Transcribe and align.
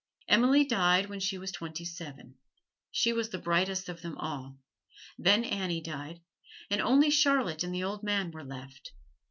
Emily 0.27 0.65
died 0.65 1.09
when 1.09 1.19
she 1.19 1.37
was 1.37 1.51
twenty 1.51 1.85
seven. 1.85 2.33
She 2.89 3.13
was 3.13 3.29
the 3.29 3.37
brightest 3.37 3.87
of 3.87 4.01
them 4.01 4.17
all; 4.17 4.57
then 5.19 5.43
Annie 5.43 5.79
died, 5.83 6.21
and 6.71 6.81
only 6.81 7.11
Charlotte 7.11 7.63
and 7.63 7.71
the 7.71 7.83
old 7.83 8.01
man 8.01 8.31
were 8.31 8.43
left. 8.43 8.93